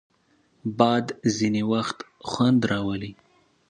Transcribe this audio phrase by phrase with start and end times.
[0.77, 1.05] باد
[1.37, 1.97] ځینې وخت
[2.29, 3.11] خوند راولي